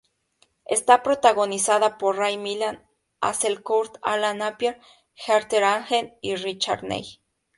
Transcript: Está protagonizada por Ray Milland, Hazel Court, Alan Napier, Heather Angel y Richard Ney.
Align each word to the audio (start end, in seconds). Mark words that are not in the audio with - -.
Está 0.65 1.03
protagonizada 1.03 1.99
por 1.99 2.17
Ray 2.17 2.35
Milland, 2.39 2.79
Hazel 3.21 3.61
Court, 3.61 3.97
Alan 4.01 4.39
Napier, 4.39 4.81
Heather 5.13 5.63
Angel 5.63 6.17
y 6.21 6.35
Richard 6.37 6.83
Ney. 6.83 7.21